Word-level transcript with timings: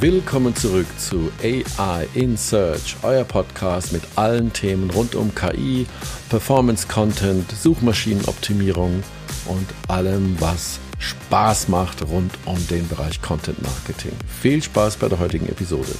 Willkommen 0.00 0.54
zurück 0.54 0.86
zu 0.96 1.32
AI 1.42 2.06
in 2.14 2.36
Search, 2.36 2.96
euer 3.02 3.24
Podcast 3.24 3.92
mit 3.92 4.02
allen 4.14 4.52
Themen 4.52 4.90
rund 4.90 5.14
um 5.16 5.34
KI, 5.34 5.86
Performance 6.28 6.86
Content, 6.86 7.50
Suchmaschinenoptimierung 7.50 9.02
und 9.46 9.66
allem, 9.88 10.36
was 10.40 10.78
Spaß 11.00 11.68
macht 11.68 12.02
rund 12.02 12.32
um 12.44 12.64
den 12.68 12.86
Bereich 12.88 13.20
Content 13.22 13.60
Marketing. 13.62 14.12
Viel 14.40 14.62
Spaß 14.62 14.96
bei 14.98 15.08
der 15.08 15.18
heutigen 15.18 15.48
Episode. 15.48 15.92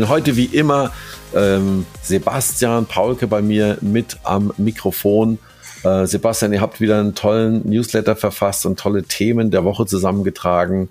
Heute 0.00 0.36
wie 0.36 0.46
immer 0.46 0.92
ähm, 1.34 1.86
Sebastian 2.02 2.86
Paulke 2.86 3.26
bei 3.26 3.42
mir 3.42 3.78
mit 3.80 4.18
am 4.24 4.52
Mikrofon. 4.56 5.38
Äh, 5.84 6.06
Sebastian, 6.06 6.52
ihr 6.52 6.60
habt 6.60 6.80
wieder 6.80 7.00
einen 7.00 7.14
tollen 7.14 7.68
Newsletter 7.68 8.16
verfasst 8.16 8.66
und 8.66 8.78
tolle 8.78 9.04
Themen 9.04 9.50
der 9.50 9.64
Woche 9.64 9.86
zusammengetragen. 9.86 10.90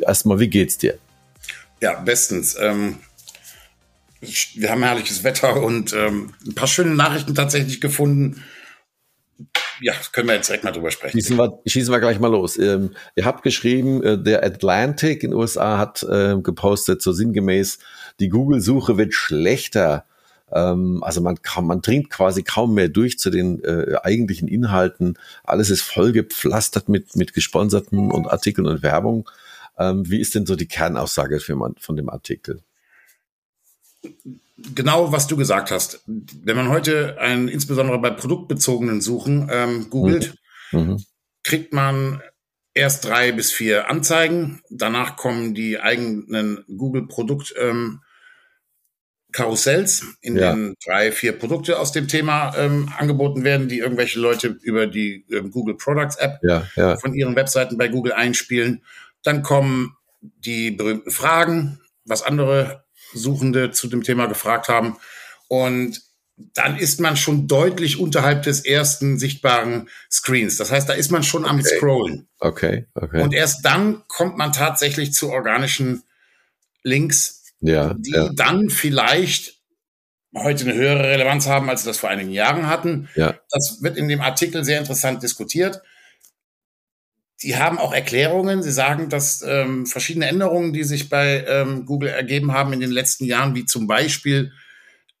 Erstmal, 0.00 0.38
wie 0.38 0.48
geht's 0.48 0.78
dir? 0.78 0.98
Ja, 1.80 1.94
bestens. 2.00 2.56
Ähm, 2.58 2.98
wir 4.54 4.70
haben 4.70 4.82
herrliches 4.82 5.24
Wetter 5.24 5.62
und 5.62 5.92
ähm, 5.92 6.34
ein 6.46 6.54
paar 6.54 6.68
schöne 6.68 6.94
Nachrichten 6.94 7.34
tatsächlich 7.34 7.80
gefunden. 7.80 8.42
Ja, 9.80 9.92
können 10.12 10.28
wir 10.28 10.34
jetzt 10.34 10.48
direkt 10.48 10.64
mal 10.64 10.72
drüber 10.72 10.90
sprechen. 10.90 11.18
Schießen 11.18 11.36
wir, 11.36 11.60
schießen 11.66 11.92
wir 11.92 12.00
gleich 12.00 12.18
mal 12.18 12.30
los. 12.30 12.58
Ähm, 12.58 12.94
ihr 13.14 13.26
habt 13.26 13.42
geschrieben, 13.42 14.02
äh, 14.02 14.18
der 14.18 14.42
Atlantic 14.42 15.22
in 15.22 15.30
den 15.32 15.38
USA 15.38 15.76
hat 15.76 16.02
äh, 16.02 16.36
gepostet, 16.40 17.02
so 17.02 17.12
sinngemäß, 17.12 17.78
die 18.18 18.30
Google-Suche 18.30 18.96
wird 18.96 19.12
schlechter. 19.12 20.06
Ähm, 20.52 21.02
also 21.02 21.20
man 21.20 21.42
kann, 21.42 21.66
man 21.66 21.82
dringt 21.82 22.10
quasi 22.10 22.42
kaum 22.42 22.74
mehr 22.74 22.88
durch 22.88 23.18
zu 23.18 23.30
den 23.30 23.62
äh, 23.64 23.96
eigentlichen 24.02 24.48
Inhalten. 24.48 25.18
Alles 25.44 25.70
ist 25.70 25.82
vollgepflastert 25.82 26.88
mit, 26.88 27.16
mit 27.16 27.34
gesponserten 27.34 28.10
und 28.10 28.26
Artikeln 28.26 28.66
und 28.66 28.82
Werbung. 28.82 29.28
Ähm, 29.78 30.08
wie 30.08 30.20
ist 30.20 30.34
denn 30.34 30.46
so 30.46 30.56
die 30.56 30.68
Kernaussage 30.68 31.40
für 31.40 31.56
man, 31.56 31.74
von 31.78 31.96
dem 31.96 32.08
Artikel? 32.08 32.62
Genau, 34.74 35.12
was 35.12 35.26
du 35.26 35.36
gesagt 35.36 35.70
hast. 35.70 36.02
Wenn 36.06 36.56
man 36.56 36.68
heute 36.68 37.18
ein, 37.18 37.48
insbesondere 37.48 37.98
bei 37.98 38.10
produktbezogenen 38.10 39.00
Suchen 39.00 39.48
ähm, 39.50 39.90
googelt, 39.90 40.34
mhm. 40.72 40.80
mhm. 40.80 41.04
kriegt 41.42 41.72
man 41.72 42.22
erst 42.72 43.04
drei 43.04 43.32
bis 43.32 43.52
vier 43.52 43.90
Anzeigen. 43.90 44.62
Danach 44.70 45.16
kommen 45.16 45.54
die 45.54 45.80
eigenen 45.80 46.64
Google-Produkt 46.68 47.54
ähm, 47.58 48.00
Karussells, 49.36 50.02
in 50.22 50.36
ja. 50.36 50.52
denen 50.52 50.76
drei, 50.82 51.12
vier 51.12 51.38
Produkte 51.38 51.78
aus 51.78 51.92
dem 51.92 52.08
Thema 52.08 52.56
ähm, 52.56 52.90
angeboten 52.96 53.44
werden, 53.44 53.68
die 53.68 53.80
irgendwelche 53.80 54.18
Leute 54.18 54.56
über 54.62 54.86
die 54.86 55.26
ähm, 55.30 55.50
Google 55.50 55.76
Products 55.76 56.16
App 56.16 56.38
ja, 56.42 56.66
ja. 56.74 56.96
von 56.96 57.12
ihren 57.12 57.36
Webseiten 57.36 57.76
bei 57.76 57.88
Google 57.88 58.14
einspielen. 58.14 58.82
Dann 59.22 59.42
kommen 59.42 59.94
die 60.22 60.70
berühmten 60.70 61.10
Fragen, 61.10 61.80
was 62.06 62.22
andere 62.22 62.84
Suchende 63.12 63.72
zu 63.72 63.88
dem 63.88 64.02
Thema 64.02 64.24
gefragt 64.24 64.68
haben. 64.68 64.96
Und 65.48 66.00
dann 66.54 66.78
ist 66.78 66.98
man 66.98 67.18
schon 67.18 67.46
deutlich 67.46 68.00
unterhalb 68.00 68.42
des 68.42 68.64
ersten 68.64 69.18
sichtbaren 69.18 69.90
Screens. 70.10 70.56
Das 70.56 70.72
heißt, 70.72 70.88
da 70.88 70.94
ist 70.94 71.10
man 71.10 71.22
schon 71.22 71.44
okay. 71.44 71.50
am 71.52 71.62
Scrollen. 71.62 72.28
Okay, 72.38 72.86
okay. 72.94 73.20
Und 73.20 73.34
erst 73.34 73.66
dann 73.66 74.02
kommt 74.08 74.38
man 74.38 74.52
tatsächlich 74.52 75.12
zu 75.12 75.30
organischen 75.30 76.04
Links, 76.82 77.45
ja, 77.60 77.94
die 77.94 78.12
ja. 78.12 78.30
dann 78.34 78.70
vielleicht 78.70 79.56
heute 80.34 80.64
eine 80.64 80.74
höhere 80.74 81.04
Relevanz 81.04 81.46
haben, 81.46 81.68
als 81.70 81.82
sie 81.82 81.88
das 81.88 81.98
vor 81.98 82.10
einigen 82.10 82.30
Jahren 82.30 82.68
hatten. 82.68 83.08
Ja. 83.14 83.38
Das 83.50 83.78
wird 83.80 83.96
in 83.96 84.08
dem 84.08 84.20
Artikel 84.20 84.64
sehr 84.64 84.78
interessant 84.78 85.22
diskutiert. 85.22 85.82
Die 87.42 87.56
haben 87.56 87.78
auch 87.78 87.92
Erklärungen. 87.92 88.62
Sie 88.62 88.72
sagen, 88.72 89.08
dass 89.08 89.42
ähm, 89.46 89.86
verschiedene 89.86 90.26
Änderungen, 90.26 90.72
die 90.72 90.84
sich 90.84 91.08
bei 91.08 91.44
ähm, 91.46 91.84
Google 91.84 92.08
ergeben 92.08 92.52
haben 92.52 92.72
in 92.72 92.80
den 92.80 92.90
letzten 92.90 93.24
Jahren, 93.24 93.54
wie 93.54 93.66
zum 93.66 93.86
Beispiel 93.86 94.52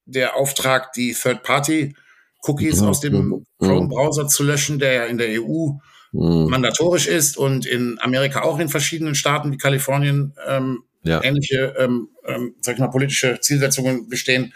der 0.06 0.36
Auftrag, 0.36 0.92
die 0.92 1.12
Third-Party-Cookies 1.12 2.80
mhm. 2.80 2.88
aus 2.88 3.00
dem 3.00 3.14
mhm. 3.14 3.46
Chrome-Browser 3.58 4.28
zu 4.28 4.44
löschen, 4.44 4.78
der 4.78 4.92
ja 4.92 5.04
in 5.04 5.18
der 5.18 5.42
EU 5.42 5.72
mhm. 6.12 6.48
mandatorisch 6.48 7.06
ist 7.06 7.36
und 7.36 7.66
in 7.66 7.98
Amerika 8.00 8.42
auch 8.42 8.58
in 8.58 8.68
verschiedenen 8.68 9.14
Staaten 9.14 9.52
wie 9.52 9.58
Kalifornien 9.58 10.34
ähm, 10.46 10.84
ja. 11.06 11.22
ähnliche, 11.22 11.74
ähm, 11.78 12.08
ähm, 12.24 12.54
sag 12.60 12.74
ich 12.74 12.80
mal, 12.80 12.88
politische 12.88 13.40
Zielsetzungen 13.40 14.08
bestehen. 14.08 14.52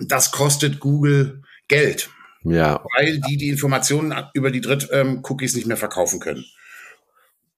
Das 0.00 0.30
kostet 0.30 0.80
Google 0.80 1.42
Geld. 1.68 2.10
Ja. 2.44 2.82
Weil 2.96 3.20
die 3.20 3.36
die 3.36 3.48
Informationen 3.48 4.14
über 4.32 4.50
die 4.50 4.60
Dritt-Cookies 4.60 5.54
nicht 5.54 5.66
mehr 5.66 5.76
verkaufen 5.76 6.20
können. 6.20 6.44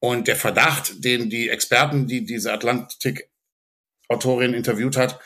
Und 0.00 0.28
der 0.28 0.36
Verdacht, 0.36 1.04
den 1.04 1.28
die 1.28 1.50
Experten, 1.50 2.06
die 2.06 2.24
diese 2.24 2.52
Atlantik-Autorin 2.52 4.54
interviewt 4.54 4.96
hat, 4.96 5.20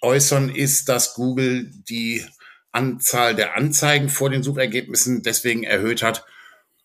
äußern, 0.00 0.48
ist, 0.48 0.88
dass 0.88 1.14
Google 1.14 1.70
die 1.88 2.24
Anzahl 2.70 3.34
der 3.34 3.56
Anzeigen 3.56 4.08
vor 4.08 4.30
den 4.30 4.42
Suchergebnissen 4.42 5.22
deswegen 5.22 5.64
erhöht 5.64 6.02
hat, 6.02 6.24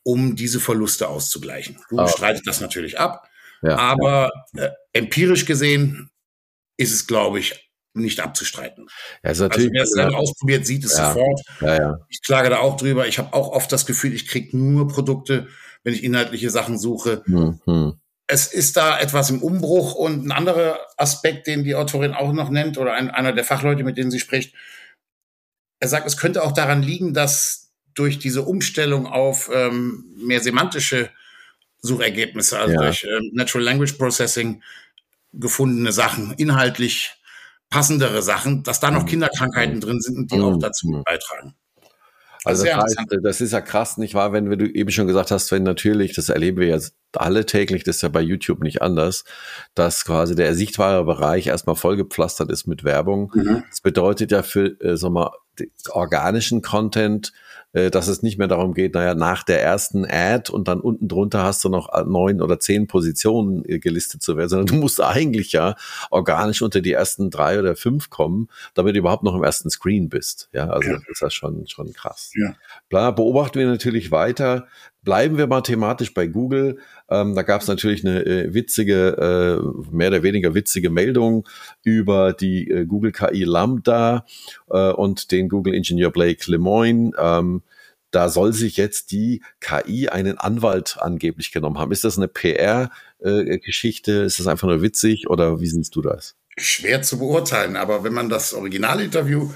um 0.03 0.35
diese 0.35 0.59
Verluste 0.59 1.07
auszugleichen. 1.07 1.77
Google 1.89 2.05
oh. 2.05 2.09
streitet 2.09 2.47
das 2.47 2.61
natürlich 2.61 2.99
ab. 2.99 3.28
Ja, 3.61 3.77
aber. 3.77 4.31
Äh, 4.55 4.69
empirisch 4.93 5.45
gesehen 5.45 6.09
ist 6.77 6.93
es, 6.93 7.07
glaube 7.07 7.39
ich, 7.39 7.71
nicht 7.93 8.19
abzustreiten. 8.19 8.87
Ja, 9.23 9.29
also 9.29 9.49
wer 9.49 9.83
es 9.83 9.93
dann 9.95 10.13
ausprobiert, 10.13 10.65
sieht 10.65 10.85
es 10.85 10.97
ja, 10.97 11.13
sofort. 11.13 11.41
Ja. 11.61 11.99
Ich 12.09 12.21
klage 12.21 12.49
da 12.49 12.59
auch 12.59 12.77
drüber. 12.77 13.07
Ich 13.07 13.17
habe 13.17 13.33
auch 13.33 13.49
oft 13.49 13.71
das 13.71 13.85
Gefühl, 13.85 14.13
ich 14.13 14.27
kriege 14.27 14.55
nur 14.55 14.87
Produkte, 14.87 15.47
wenn 15.83 15.93
ich 15.93 16.03
inhaltliche 16.03 16.49
Sachen 16.49 16.77
suche. 16.77 17.23
Mhm. 17.25 17.99
Es 18.27 18.53
ist 18.53 18.77
da 18.77 18.99
etwas 18.99 19.31
im 19.31 19.41
Umbruch 19.41 19.95
und 19.95 20.25
ein 20.25 20.31
anderer 20.31 20.79
Aspekt, 20.97 21.47
den 21.47 21.63
die 21.63 21.75
Autorin 21.75 22.13
auch 22.13 22.31
noch 22.31 22.49
nennt 22.49 22.77
oder 22.77 22.93
ein, 22.93 23.09
einer 23.09 23.33
der 23.33 23.43
Fachleute, 23.43 23.83
mit 23.83 23.97
denen 23.97 24.11
sie 24.11 24.19
spricht. 24.19 24.53
Er 25.81 25.87
sagt, 25.87 26.05
es 26.05 26.17
könnte 26.17 26.43
auch 26.43 26.51
daran 26.51 26.83
liegen, 26.83 27.13
dass 27.13 27.71
durch 27.95 28.19
diese 28.19 28.43
Umstellung 28.43 29.07
auf 29.07 29.49
ähm, 29.51 30.05
mehr 30.15 30.41
semantische 30.41 31.09
Suchergebnisse, 31.81 32.59
also 32.59 32.73
ja. 32.73 32.81
durch 32.81 33.03
ähm, 33.03 33.31
Natural 33.33 33.63
Language 33.63 33.93
Processing 33.93 34.61
gefundene 35.33 35.91
Sachen 35.91 36.33
inhaltlich 36.33 37.15
passendere 37.69 38.21
Sachen, 38.21 38.63
dass 38.63 38.79
da 38.79 38.91
noch 38.91 39.03
mhm. 39.03 39.07
Kinderkrankheiten 39.07 39.79
drin 39.79 40.01
sind 40.01 40.17
und 40.17 40.31
die 40.31 40.39
auch 40.39 40.55
mhm. 40.55 40.59
dazu 40.59 41.03
beitragen. 41.05 41.55
Also 42.45 42.63
das, 42.63 42.73
heißt, 42.73 43.17
das 43.21 43.41
ist 43.41 43.51
ja 43.51 43.59
krass, 43.59 43.97
nicht 43.97 44.13
wahr, 44.13 44.31
wenn 44.31 44.49
du 44.49 44.65
eben 44.65 44.89
schon 44.91 45.07
gesagt 45.07 45.29
hast, 45.29 45.51
wenn 45.51 45.63
natürlich, 45.63 46.13
das 46.13 46.29
erleben 46.29 46.59
wir 46.59 46.67
ja 46.67 46.79
alle 47.13 47.45
täglich, 47.45 47.83
das 47.83 47.97
ist 47.97 48.01
ja 48.01 48.09
bei 48.09 48.21
YouTube 48.21 48.61
nicht 48.61 48.81
anders, 48.81 49.25
dass 49.75 50.05
quasi 50.05 50.35
der 50.35 50.55
sichtbare 50.55 51.03
Bereich 51.03 51.47
erstmal 51.47 51.75
vollgepflastert 51.75 52.49
ist 52.49 52.65
mit 52.65 52.85
Werbung. 52.85 53.31
Mhm. 53.35 53.63
Das 53.69 53.81
bedeutet 53.81 54.31
ja 54.31 54.41
für, 54.41 54.79
äh, 54.81 54.95
sag 54.95 55.11
mal, 55.11 55.31
organischen 55.89 56.61
Content, 56.61 57.33
äh, 57.33 57.48
dass 57.71 58.07
es 58.07 58.23
nicht 58.23 58.37
mehr 58.37 58.47
darum 58.47 58.73
geht, 58.73 58.95
naja, 58.95 59.13
nach 59.13 59.43
der 59.43 59.61
ersten 59.61 60.05
Ad 60.05 60.51
und 60.51 60.67
dann 60.67 60.79
unten 60.79 61.07
drunter 61.07 61.43
hast 61.43 61.63
du 61.63 61.69
noch 61.69 61.89
neun 62.05 62.41
oder 62.41 62.59
zehn 62.59 62.87
Positionen 62.87 63.63
äh, 63.65 63.79
gelistet 63.79 64.23
zu 64.23 64.37
werden, 64.37 64.49
sondern 64.49 64.67
du 64.67 64.75
musst 64.75 65.01
eigentlich 65.01 65.51
ja 65.51 65.75
organisch 66.09 66.61
unter 66.61 66.81
die 66.81 66.93
ersten 66.93 67.29
drei 67.29 67.59
oder 67.59 67.75
fünf 67.75 68.09
kommen, 68.09 68.49
damit 68.73 68.95
du 68.95 68.99
überhaupt 68.99 69.23
noch 69.23 69.35
im 69.35 69.43
ersten 69.43 69.69
Screen 69.69 70.09
bist. 70.09 70.49
Ja, 70.51 70.69
also 70.69 70.89
ja. 70.89 70.95
das 70.95 71.07
ist 71.07 71.21
ja 71.21 71.29
schon, 71.29 71.67
schon 71.67 71.93
krass. 71.93 72.31
Ja. 72.35 72.55
Klar, 72.89 73.13
beobachten 73.13 73.59
wir 73.59 73.67
natürlich 73.67 74.11
weiter. 74.11 74.67
Bleiben 75.09 75.39
wir 75.39 75.47
mal 75.47 75.61
thematisch 75.61 76.13
bei 76.13 76.27
Google. 76.27 76.77
Ähm, 77.09 77.33
da 77.33 77.41
gab 77.41 77.63
es 77.63 77.67
natürlich 77.67 78.05
eine 78.05 78.23
äh, 78.27 78.53
witzige, 78.53 79.17
äh, 79.17 79.91
mehr 79.91 80.09
oder 80.09 80.21
weniger 80.21 80.53
witzige 80.53 80.91
Meldung 80.91 81.47
über 81.83 82.31
die 82.31 82.69
äh, 82.69 82.85
Google 82.85 83.11
KI 83.11 83.43
Lambda 83.43 84.23
äh, 84.69 84.91
und 84.91 85.31
den 85.31 85.49
Google 85.49 85.73
Ingenieur 85.73 86.11
Blake 86.11 86.43
Lemoyne. 86.45 87.13
Ähm, 87.17 87.63
da 88.11 88.29
soll 88.29 88.53
sich 88.53 88.77
jetzt 88.77 89.09
die 89.09 89.41
KI 89.61 90.09
einen 90.09 90.37
Anwalt 90.37 90.97
angeblich 90.99 91.51
genommen 91.51 91.79
haben. 91.79 91.91
Ist 91.91 92.03
das 92.03 92.17
eine 92.17 92.27
PR-Geschichte? 92.27 94.11
Äh, 94.11 94.25
ist 94.27 94.37
das 94.37 94.45
einfach 94.45 94.67
nur 94.67 94.83
witzig 94.83 95.27
oder 95.27 95.59
wie 95.59 95.65
siehst 95.65 95.95
du 95.95 96.03
das? 96.03 96.35
Schwer 96.55 97.01
zu 97.01 97.17
beurteilen, 97.17 97.77
aber 97.77 98.03
wenn 98.03 98.13
man 98.13 98.29
das 98.29 98.53
Originalinterview 98.53 99.49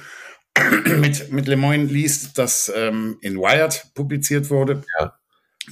mit, 0.99 1.31
mit 1.31 1.47
Lemoyne 1.47 1.85
liest, 1.85 2.39
das 2.39 2.73
ähm, 2.75 3.19
in 3.21 3.37
Wired 3.37 3.91
publiziert 3.93 4.49
wurde, 4.49 4.81
ja. 4.99 5.13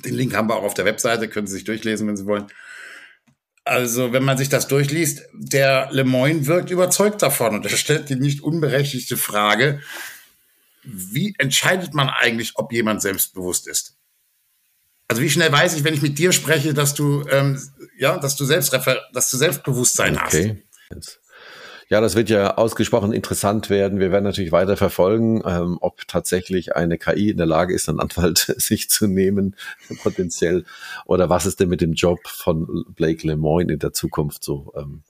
Den 0.05 0.13
Link 0.13 0.35
haben 0.35 0.49
wir 0.49 0.55
auch 0.55 0.63
auf 0.63 0.73
der 0.73 0.85
Webseite, 0.85 1.27
können 1.27 1.47
Sie 1.47 1.53
sich 1.53 1.63
durchlesen, 1.63 2.07
wenn 2.07 2.17
Sie 2.17 2.25
wollen. 2.25 2.47
Also, 3.63 4.11
wenn 4.11 4.23
man 4.23 4.37
sich 4.37 4.49
das 4.49 4.67
durchliest, 4.67 5.23
der 5.33 5.89
Lemoyne 5.91 6.47
wirkt 6.47 6.71
überzeugt 6.71 7.21
davon 7.21 7.55
und 7.55 7.65
er 7.65 7.77
stellt 7.77 8.09
die 8.09 8.15
nicht 8.15 8.41
unberechtigte 8.41 9.17
Frage, 9.17 9.81
wie 10.83 11.35
entscheidet 11.37 11.93
man 11.93 12.09
eigentlich, 12.09 12.53
ob 12.55 12.73
jemand 12.73 13.01
selbstbewusst 13.01 13.67
ist? 13.67 13.97
Also 15.07 15.21
wie 15.21 15.29
schnell 15.29 15.51
weiß 15.51 15.75
ich, 15.75 15.83
wenn 15.83 15.93
ich 15.93 16.01
mit 16.01 16.17
dir 16.17 16.31
spreche, 16.31 16.73
dass 16.73 16.93
du 16.93 17.25
ähm, 17.29 17.61
ja, 17.97 18.17
dass 18.17 18.37
du 18.37 18.45
selbst 18.45 18.71
dass 18.71 19.29
du 19.29 19.37
Selbstbewusstsein 19.37 20.17
okay. 20.17 20.63
hast? 20.89 21.19
Ja, 21.91 21.99
das 21.99 22.15
wird 22.15 22.29
ja 22.29 22.55
ausgesprochen 22.55 23.11
interessant 23.11 23.69
werden. 23.69 23.99
Wir 23.99 24.13
werden 24.13 24.23
natürlich 24.23 24.53
weiter 24.53 24.77
verfolgen, 24.77 25.43
ähm, 25.45 25.77
ob 25.81 26.07
tatsächlich 26.07 26.73
eine 26.73 26.97
KI 26.97 27.31
in 27.31 27.35
der 27.35 27.45
Lage 27.45 27.73
ist, 27.73 27.89
einen 27.89 27.99
Anwalt 27.99 28.37
sich 28.57 28.89
zu 28.89 29.07
nehmen, 29.07 29.57
potenziell, 30.01 30.63
oder 31.05 31.29
was 31.29 31.45
ist 31.45 31.59
denn 31.59 31.67
mit 31.67 31.81
dem 31.81 31.91
Job 31.91 32.19
von 32.29 32.85
Blake 32.95 33.27
Lemoyne 33.27 33.73
in 33.73 33.79
der 33.79 33.91
Zukunft 33.91 34.41
so 34.41 34.71
ähm, 34.77 35.03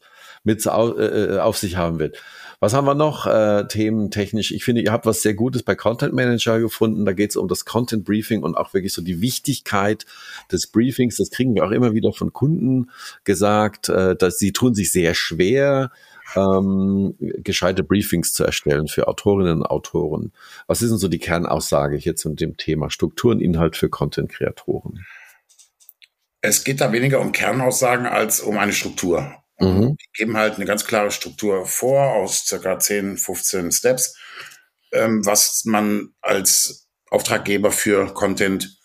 mit 0.44 0.68
au 0.68 0.98
äh, 0.98 1.38
auf 1.38 1.56
sich 1.56 1.76
haben 1.76 2.00
wird. 2.00 2.18
Was 2.60 2.74
haben 2.74 2.86
wir 2.86 2.96
noch 2.96 3.28
äh, 3.28 3.68
thementechnisch? 3.68 4.52
Ich 4.52 4.64
finde, 4.64 4.82
ihr 4.82 4.92
habt 4.92 5.06
was 5.06 5.22
sehr 5.22 5.36
Gutes 5.36 5.62
bei 5.62 5.76
Content 5.76 6.14
Manager 6.14 6.60
gefunden. 6.60 7.06
Da 7.06 7.14
geht 7.14 7.32
es 7.32 7.36
um 7.36 7.48
das 7.48 7.66
Content 7.66 8.06
Briefing 8.06 8.42
und 8.42 8.56
auch 8.56 8.74
wirklich 8.74 8.94
so 8.94 9.04
die 9.04 9.22
Wichtigkeit 9.22 10.06
des 10.52 10.68
Briefings. 10.68 11.18
Das 11.18 11.30
kriegen 11.30 11.54
wir 11.54 11.64
auch 11.64 11.72
immer 11.72 11.94
wieder 11.94 12.12
von 12.14 12.34
Kunden 12.34 12.90
gesagt, 13.24 13.90
äh, 13.90 14.16
dass 14.16 14.40
sie 14.40 14.52
tun 14.52 14.74
sich 14.74 14.92
sehr 14.92 15.14
schwer, 15.14 15.92
ähm, 16.36 17.16
gescheite 17.20 17.84
Briefings 17.84 18.34
zu 18.34 18.44
erstellen 18.44 18.88
für 18.88 19.08
Autorinnen 19.08 19.60
und 19.60 19.66
Autoren. 19.66 20.32
Was 20.68 20.82
ist 20.82 20.90
denn 20.90 20.98
so 20.98 21.08
die 21.08 21.20
Kernaussage 21.20 21.98
hier 21.98 22.16
zu 22.16 22.30
dem 22.30 22.58
Thema 22.58 22.90
Struktur 22.90 23.32
und 23.32 23.42
Inhalt 23.42 23.76
für 23.76 23.90
Content-Kreatoren? 23.90 25.06
Es 26.42 26.64
geht 26.64 26.82
da 26.82 26.92
weniger 26.92 27.22
um 27.22 27.32
Kernaussagen 27.32 28.06
als 28.06 28.42
um 28.42 28.58
eine 28.58 28.74
Struktur. 28.74 29.32
Mhm. 29.60 29.96
Die 29.98 30.10
geben 30.14 30.38
halt 30.38 30.56
eine 30.56 30.66
ganz 30.66 30.86
klare 30.86 31.12
Struktur 31.12 31.66
vor 31.66 32.14
aus 32.16 32.46
circa 32.46 32.80
10, 32.80 33.18
15 33.18 33.72
Steps, 33.72 34.18
ähm, 34.92 35.26
was 35.26 35.66
man 35.66 36.14
als 36.22 36.88
Auftraggeber 37.12 37.72
für 37.72 38.14
Content 38.14 38.78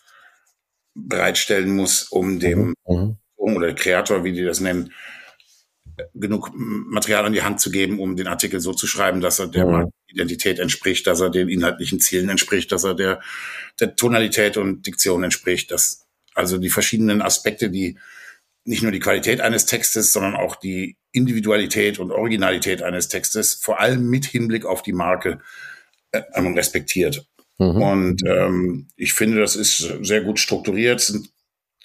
bereitstellen 0.93 1.75
muss, 1.75 2.03
um 2.03 2.39
dem 2.39 2.73
mhm. 2.87 3.17
oder 3.35 3.73
Kreator, 3.73 4.23
wie 4.23 4.33
die 4.33 4.43
das 4.43 4.59
nennen, 4.59 4.93
genug 6.13 6.51
Material 6.53 7.25
an 7.25 7.33
die 7.33 7.43
Hand 7.43 7.59
zu 7.59 7.71
geben, 7.71 7.99
um 7.99 8.15
den 8.15 8.27
Artikel 8.27 8.59
so 8.59 8.73
zu 8.73 8.87
schreiben, 8.87 9.21
dass 9.21 9.39
er 9.39 9.47
der 9.47 9.65
mhm. 9.65 9.91
Identität 10.07 10.59
entspricht, 10.59 11.07
dass 11.07 11.19
er 11.19 11.29
den 11.29 11.49
inhaltlichen 11.49 11.99
Zielen 11.99 12.29
entspricht, 12.29 12.71
dass 12.71 12.83
er 12.83 12.93
der, 12.93 13.21
der 13.79 13.95
Tonalität 13.95 14.57
und 14.57 14.85
Diktion 14.85 15.23
entspricht, 15.23 15.71
dass 15.71 16.05
also 16.33 16.57
die 16.57 16.69
verschiedenen 16.69 17.21
Aspekte, 17.21 17.69
die 17.69 17.97
nicht 18.63 18.83
nur 18.83 18.91
die 18.91 18.99
Qualität 18.99 19.41
eines 19.41 19.65
Textes, 19.65 20.13
sondern 20.13 20.35
auch 20.35 20.55
die 20.55 20.97
Individualität 21.11 21.99
und 21.99 22.11
Originalität 22.11 22.83
eines 22.83 23.07
Textes, 23.07 23.53
vor 23.53 23.79
allem 23.79 24.09
mit 24.09 24.25
Hinblick 24.25 24.65
auf 24.65 24.83
die 24.83 24.93
Marke, 24.93 25.39
äh, 26.11 26.21
respektiert. 26.35 27.25
Mhm. 27.57 27.81
Und 27.81 28.23
ähm, 28.25 28.87
ich 28.95 29.13
finde, 29.13 29.39
das 29.39 29.55
ist 29.55 29.77
sehr 30.01 30.21
gut 30.21 30.39
strukturiert, 30.39 31.01
sind 31.01 31.29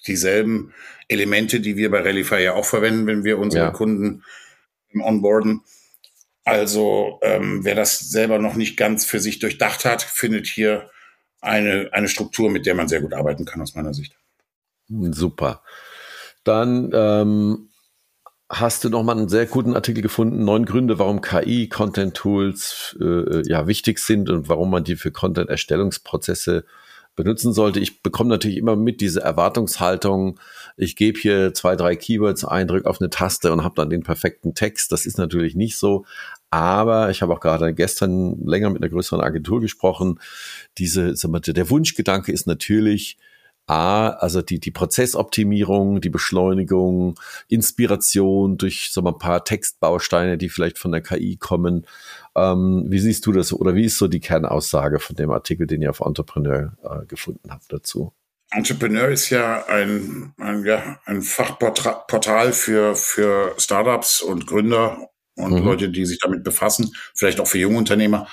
dieselben 0.07 0.73
Elemente, 1.09 1.61
die 1.61 1.77
wir 1.77 1.91
bei 1.91 2.01
Relify 2.01 2.43
ja 2.43 2.55
auch 2.55 2.65
verwenden, 2.65 3.07
wenn 3.07 3.25
wir 3.25 3.39
unsere 3.39 3.67
ja. 3.67 3.71
Kunden 3.71 4.25
onboarden. 4.95 5.63
Also 6.45 7.21
ähm, 7.23 7.65
wer 7.65 7.75
das 7.75 7.99
selber 7.99 8.39
noch 8.39 8.55
nicht 8.55 8.77
ganz 8.77 9.05
für 9.05 9.21
sich 9.21 9.39
durchdacht 9.39 9.85
hat, 9.85 10.03
findet 10.03 10.47
hier 10.47 10.91
eine, 11.41 11.91
eine 11.93 12.09
Struktur, 12.09 12.51
mit 12.51 12.67
der 12.67 12.75
man 12.75 12.89
sehr 12.89 13.01
gut 13.01 13.15
arbeiten 13.15 13.45
kann, 13.45 13.61
aus 13.61 13.75
meiner 13.75 13.95
Sicht. 13.95 14.17
Super. 14.89 15.63
Dann 16.45 16.91
ähm, 16.93 17.69
hast 18.49 18.85
du 18.85 18.91
nochmal 18.91 19.17
einen 19.17 19.29
sehr 19.29 19.47
guten 19.47 19.75
Artikel 19.75 20.03
gefunden, 20.03 20.45
neun 20.45 20.65
Gründe, 20.65 20.99
warum 20.99 21.21
KI 21.21 21.69
Content 21.69 22.15
Tools 22.15 22.97
äh, 23.01 23.49
ja 23.49 23.67
wichtig 23.67 23.99
sind 23.99 24.29
und 24.29 24.49
warum 24.49 24.71
man 24.71 24.85
die 24.85 24.97
für 24.97 25.13
Content 25.13 25.49
Erstellungsprozesse 25.49 26.65
benutzen 27.15 27.53
sollte. 27.53 27.81
Ich 27.81 28.03
bekomme 28.03 28.31
natürlich 28.31 28.57
immer 28.57 28.77
mit 28.77 29.01
diese 29.01 29.21
Erwartungshaltung, 29.21 30.39
ich 30.77 30.97
gebe 30.97 31.19
hier 31.19 31.53
zwei, 31.55 31.77
drei 31.77 31.97
Keywords 31.97 32.45
ein, 32.45 32.69
drücke 32.69 32.89
auf 32.89 33.01
eine 33.01 33.11
Taste 33.11 33.53
und 33.53 33.63
habe 33.63 33.75
dann 33.77 33.91
den 33.91 34.03
perfekten 34.03 34.55
Text. 34.55 34.93
Das 34.93 35.07
ist 35.07 35.19
natürlich 35.19 35.55
nicht 35.55 35.77
so. 35.77 36.05
Aber 36.51 37.11
ich 37.11 37.23
habe 37.23 37.33
auch 37.33 37.41
gerade 37.41 37.73
gestern 37.75 38.45
länger 38.47 38.71
mit 38.71 38.83
einer 38.83 38.91
größeren 38.91 39.21
Agentur 39.23 39.61
gesprochen. 39.61 40.21
Diese, 40.79 41.15
der 41.15 41.71
Wunschgedanke 41.71 42.33
ist 42.33 42.47
natürlich, 42.47 43.19
A, 43.67 44.09
also 44.09 44.43
die, 44.43 44.59
die 44.59 44.71
Prozessoptimierung, 44.71 46.01
die 46.01 46.11
Beschleunigung, 46.11 47.19
Inspiration 47.49 48.59
durch 48.59 48.91
so 48.93 49.03
ein 49.05 49.19
paar 49.19 49.45
Textbausteine, 49.45 50.37
die 50.37 50.49
vielleicht 50.49 50.79
von 50.79 50.93
der 50.93 51.01
KI 51.01 51.37
kommen. 51.37 51.87
Ähm, 52.37 52.85
wie 52.89 52.99
siehst 52.99 53.25
du 53.27 53.33
das 53.33 53.53
oder 53.53 53.75
wie 53.75 53.85
ist 53.85 53.99
so 53.99 54.09
die 54.09 54.21
Kernaussage 54.21 54.99
von 54.99 55.17
dem 55.17 55.31
Artikel, 55.31 55.67
den 55.67 55.83
ihr 55.83 55.91
auf 55.91 56.01
Entrepreneur 56.01 56.73
äh, 56.83 57.07
gefunden 57.07 57.51
habt 57.51 57.73
dazu? 57.73 58.13
Entrepreneur 58.51 59.09
ist 59.09 59.31
ja 59.31 59.65
ein, 59.67 60.35
ein, 60.39 60.65
ja, 60.65 60.99
ein 61.07 61.23
Fachportal 61.23 62.53
für, 62.53 62.95
für 62.95 63.55
Startups 63.57 64.21
und 64.21 64.47
Gründer 64.47 65.09
und 65.37 65.53
mhm. 65.53 65.65
Leute, 65.65 65.89
die 65.89 66.05
sich 66.05 66.19
damit 66.19 66.45
befassen, 66.45 66.95
vielleicht 67.15 67.41
auch 67.41 67.47
für 67.47 67.59
junge 67.59 67.79
Unternehmer. 67.79 68.29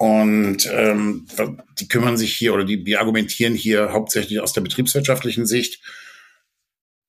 Und 0.00 0.66
ähm, 0.72 1.26
die 1.78 1.86
kümmern 1.86 2.16
sich 2.16 2.34
hier 2.34 2.54
oder 2.54 2.64
die, 2.64 2.82
die 2.82 2.96
argumentieren 2.96 3.54
hier 3.54 3.92
hauptsächlich 3.92 4.40
aus 4.40 4.54
der 4.54 4.62
betriebswirtschaftlichen 4.62 5.44
Sicht. 5.44 5.82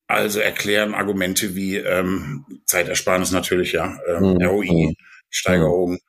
Also 0.08 0.42
erklären 0.42 0.94
Argumente 0.94 1.56
wie 1.56 1.78
ähm, 1.78 2.46
Zeitersparnis 2.66 3.32
natürlich, 3.32 3.72
ja, 3.72 3.98
ähm, 4.10 4.34
mhm. 4.34 4.46
ROI, 4.46 4.96
Steigerung, 5.30 6.00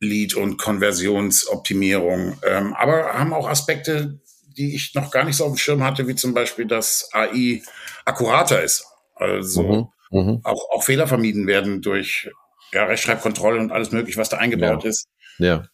Lead- 0.00 0.34
und 0.34 0.58
Konversionsoptimierung, 0.58 2.36
ähm, 2.46 2.74
aber 2.74 3.14
haben 3.14 3.32
auch 3.32 3.48
Aspekte, 3.48 4.20
die 4.58 4.74
ich 4.74 4.94
noch 4.94 5.10
gar 5.10 5.24
nicht 5.24 5.36
so 5.36 5.46
auf 5.46 5.52
dem 5.52 5.56
Schirm 5.58 5.82
hatte, 5.82 6.06
wie 6.06 6.14
zum 6.14 6.34
Beispiel, 6.34 6.66
dass 6.66 7.08
AI 7.14 7.62
akkurater 8.04 8.62
ist. 8.62 8.84
Also 9.14 9.90
mhm. 10.10 10.20
Mhm. 10.20 10.40
Auch, 10.44 10.68
auch 10.72 10.84
Fehler 10.84 11.06
vermieden 11.06 11.46
werden 11.46 11.80
durch 11.80 12.28
ja, 12.70 12.84
Rechtschreibkontrolle 12.84 13.60
und 13.60 13.72
alles 13.72 13.92
mögliche, 13.92 14.18
was 14.18 14.28
da 14.28 14.36
eingebaut 14.36 14.84
ja. 14.84 14.90
ist. 14.90 15.08
Ja. 15.38 15.68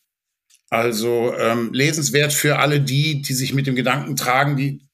Also 0.69 1.35
ähm, 1.37 1.73
lesenswert 1.73 2.33
für 2.33 2.59
alle 2.59 2.81
die, 2.81 3.23
die 3.23 3.35
sich 3.35 3.55
mit 3.55 3.67
dem 3.67 3.75
Gedanken 3.75 4.15
tragen, 4.17 4.57
die 4.57 4.87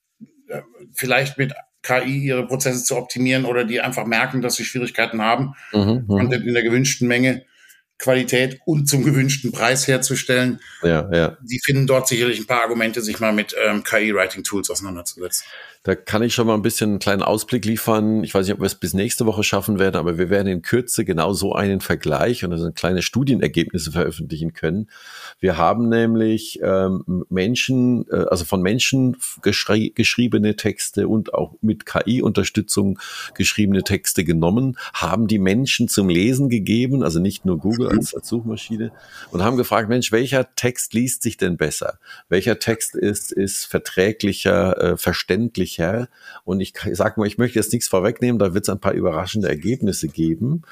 äh, 0.49 0.63
vielleicht 0.95 1.37
mit 1.37 1.53
KI 1.83 2.19
ihre 2.19 2.47
Prozesse 2.47 2.83
zu 2.83 2.97
optimieren 2.97 3.45
oder 3.45 3.65
die 3.65 3.81
einfach 3.81 4.07
merken, 4.07 4.43
dass 4.43 4.57
sie 4.57 4.65
Schwierigkeiten 4.65 5.23
haben, 5.23 5.55
mhm, 5.73 5.79
mhm. 5.79 6.07
Content 6.09 6.47
in 6.47 6.55
der 6.55 6.63
gewünschten 6.63 7.07
Menge 7.07 7.45
Qualität 7.99 8.61
und 8.67 8.89
zum 8.89 9.05
gewünschten 9.05 9.53
Preis 9.53 9.89
herzustellen. 9.89 10.61
Ja, 10.83 11.09
ja. 11.12 11.37
Die 11.43 11.61
finden 11.65 11.87
dort 11.87 12.09
sicherlich 12.09 12.39
ein 12.39 12.47
paar 12.47 12.62
Argumente, 12.62 13.01
sich 13.01 13.21
mal 13.21 13.33
mit 13.33 13.55
ähm, 13.65 13.85
KI-Writing-Tools 13.85 14.71
auseinanderzusetzen. 14.71 15.47
Da 15.87 15.94
kann 15.94 16.25
ich 16.25 16.35
schon 16.35 16.49
mal 16.49 16.55
ein 16.55 16.62
bisschen 16.62 16.91
einen 16.91 16.99
kleinen 16.99 17.23
Ausblick 17.23 17.65
liefern. 17.65 18.25
Ich 18.25 18.35
weiß 18.35 18.44
nicht, 18.44 18.55
ob 18.55 18.61
wir 18.61 18.67
es 18.67 18.75
bis 18.75 18.93
nächste 18.93 19.25
Woche 19.25 19.44
schaffen 19.44 19.79
werden, 19.79 19.94
aber 19.94 20.19
wir 20.19 20.31
werden 20.31 20.49
in 20.49 20.61
Kürze 20.61 21.05
genau 21.05 21.33
so 21.33 21.53
einen 21.53 21.81
Vergleich 21.81 22.44
und 22.44 22.50
also 22.50 22.73
kleine 22.73 23.03
Studienergebnisse 23.03 23.93
veröffentlichen 23.93 24.53
können. 24.53 24.91
Wir 25.38 25.59
haben 25.59 25.88
nämlich 25.88 26.59
ähm, 26.61 27.25
Menschen, 27.29 28.05
äh, 28.11 28.25
also 28.29 28.45
von 28.45 28.62
Menschen 28.62 29.16
geschri 29.43 29.93
geschriebene 29.95 30.57
Texte 30.57 31.07
und 31.07 31.33
auch 31.33 31.55
mit 31.61 31.87
KI-Unterstützung 31.87 32.99
geschriebene 33.35 33.85
Texte 33.85 34.25
genommen, 34.25 34.78
haben 34.93 35.28
die 35.28 35.38
Menschen 35.38 35.87
zum 35.87 36.09
Lesen 36.09 36.49
gegeben, 36.49 37.05
also 37.05 37.21
nicht 37.21 37.45
nur 37.45 37.59
Google 37.59 37.90
als, 37.90 38.12
als 38.12 38.26
Suchmaschine, 38.26 38.90
und 39.31 39.45
haben 39.45 39.57
gefragt, 39.57 39.88
Mensch, 39.88 40.11
welcher 40.11 40.52
Text 40.57 40.95
liest 40.95 41.23
sich 41.23 41.37
denn 41.37 41.57
besser? 41.57 42.00
Welcher 42.28 42.59
Text 42.59 42.97
ist, 42.97 43.31
ist 43.31 43.66
verträglicher, 43.66 44.81
äh, 44.83 44.97
verständlicher? 44.97 45.75
Kerl. 45.76 46.09
Und 46.45 46.61
ich 46.61 46.73
sage 46.92 47.21
mal, 47.21 47.26
ich 47.26 47.38
möchte 47.38 47.59
jetzt 47.59 47.73
nichts 47.73 47.88
vorwegnehmen, 47.88 48.38
da 48.38 48.54
wird 48.54 48.64
es 48.64 48.71
ein 48.71 48.80
paar 48.80 48.92
überraschende 48.92 49.49
Ergebnisse 49.49 50.09
geben. 50.09 50.62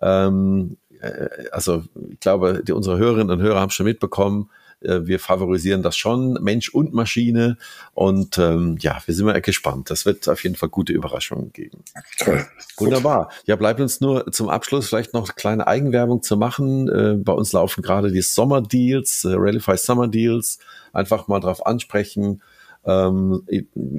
Ähm, 0.00 0.76
äh, 1.00 1.28
also 1.50 1.84
ich 2.10 2.20
glaube, 2.20 2.62
die, 2.64 2.72
unsere 2.72 2.98
Hörerinnen 2.98 3.30
und 3.30 3.42
Hörer 3.42 3.60
haben 3.60 3.70
schon 3.70 3.86
mitbekommen, 3.86 4.48
äh, 4.80 5.00
wir 5.06 5.18
favorisieren 5.18 5.82
das 5.82 5.96
schon, 5.96 6.34
Mensch 6.34 6.68
und 6.68 6.94
Maschine. 6.94 7.56
Und 7.94 8.38
ähm, 8.38 8.76
ja, 8.80 9.02
wir 9.04 9.14
sind 9.14 9.26
mal 9.26 9.40
gespannt. 9.40 9.90
Das 9.90 10.06
wird 10.06 10.28
auf 10.28 10.42
jeden 10.44 10.54
Fall 10.54 10.68
gute 10.68 10.92
Überraschungen 10.92 11.52
geben. 11.52 11.82
Toll. 12.18 12.46
Wunderbar. 12.76 13.30
Ja, 13.46 13.56
bleibt 13.56 13.80
uns 13.80 14.00
nur 14.00 14.30
zum 14.30 14.48
Abschluss 14.48 14.88
vielleicht 14.88 15.14
noch 15.14 15.34
kleine 15.34 15.66
Eigenwerbung 15.66 16.22
zu 16.22 16.36
machen. 16.36 16.88
Äh, 16.88 17.14
bei 17.16 17.32
uns 17.32 17.52
laufen 17.52 17.82
gerade 17.82 18.12
die 18.12 18.22
Sommerdeals, 18.22 19.24
äh, 19.24 19.34
Rallyfy 19.34 19.76
Summer 19.76 20.08
Deals. 20.08 20.58
Einfach 20.92 21.26
mal 21.26 21.40
drauf 21.40 21.66
ansprechen 21.66 22.40
ähm, 22.86 23.42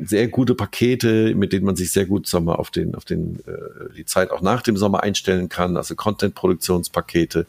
sehr 0.04 0.28
gute 0.28 0.54
Pakete, 0.54 1.34
mit 1.36 1.54
denen 1.54 1.66
man 1.66 1.76
sich 1.76 1.92
sehr 1.92 2.06
gut 2.06 2.28
wir, 2.28 2.60
auf 2.60 2.70
den 2.70 2.94
auf 2.96 3.06
den 3.06 3.40
äh, 3.48 3.94
die 3.98 4.06
Zeit 4.06 4.32
auch 4.32 4.42
nach 4.42 4.62
dem 4.62 4.78
Sommer 4.78 5.02
einstellen 5.02 5.50
kann. 5.50 5.76
Also 5.76 5.96
Content-Produktionspakete 5.96 7.48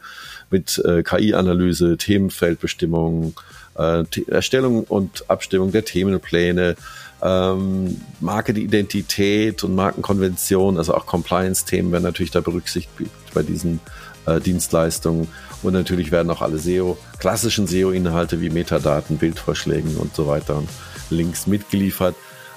mit 0.50 0.82
äh, 0.84 1.02
KI-Analyse, 1.02 1.98
Themenfeldbestimmung, 1.98 3.34
äh, 3.76 4.04
Erstellung 4.28 4.84
und 4.84 5.28
Abstimmung 5.28 5.72
der 5.72 5.84
Themenpläne, 5.84 6.76
ähm, 7.22 8.00
Markenidentität 8.20 9.62
und 9.64 9.74
Markenkonvention, 9.74 10.78
also 10.78 10.94
auch 10.94 11.06
Compliance-Themen 11.06 11.92
werden 11.92 12.04
natürlich 12.04 12.30
da 12.30 12.40
berücksichtigt 12.40 13.10
bei 13.34 13.42
diesen 13.42 13.80
äh, 14.26 14.40
Dienstleistungen. 14.40 15.28
Und 15.66 15.72
natürlich 15.72 16.12
werden 16.12 16.30
auch 16.30 16.42
alle 16.42 16.58
SEO, 16.58 16.96
klassischen 17.18 17.66
SEO-Inhalte 17.66 18.40
wie 18.40 18.50
Metadaten, 18.50 19.18
Bildvorschlägen 19.18 19.96
und 19.96 20.14
so 20.14 20.28
weiter 20.28 20.62
Links 21.10 21.48
mitgeliefert. 21.48 22.14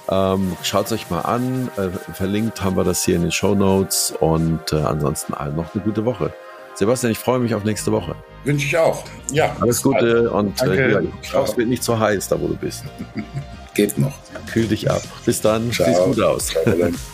Ähm, 0.08 0.56
Schaut 0.62 0.86
es 0.86 0.92
euch 0.92 1.10
mal 1.10 1.22
an. 1.22 1.68
Äh, 1.76 1.88
verlinkt 2.14 2.62
haben 2.62 2.76
wir 2.76 2.84
das 2.84 3.04
hier 3.04 3.16
in 3.16 3.22
den 3.22 3.32
Show 3.32 3.56
Notes 3.56 4.14
und 4.20 4.60
äh, 4.72 4.76
ansonsten 4.76 5.34
allen 5.34 5.56
noch 5.56 5.74
eine 5.74 5.82
gute 5.82 6.04
Woche. 6.04 6.32
Sebastian, 6.74 7.10
ich 7.10 7.18
freue 7.18 7.40
mich 7.40 7.52
auf 7.52 7.64
nächste 7.64 7.90
Woche. 7.90 8.14
Wünsche 8.44 8.66
ich 8.66 8.78
auch. 8.78 9.04
Ja. 9.32 9.56
Alles 9.60 9.82
Gute 9.82 10.30
und 10.30 10.62
äh, 10.62 10.92
ja, 10.92 11.42
es 11.42 11.56
wird 11.56 11.68
nicht 11.68 11.82
so 11.82 11.98
heiß, 11.98 12.28
da 12.28 12.40
wo 12.40 12.46
du 12.46 12.56
bist. 12.56 12.84
Geht 13.74 13.98
noch. 13.98 14.14
Kühl 14.52 14.68
dich 14.68 14.88
ab. 14.88 15.02
Bis 15.26 15.40
dann. 15.40 15.72
Ciao. 15.72 15.88
Siehst 15.88 16.04
gut 16.04 16.20
aus. 16.20 16.46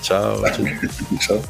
Ciao. 0.02 0.38
Ciao. 0.42 0.44
Ciao. 1.20 1.40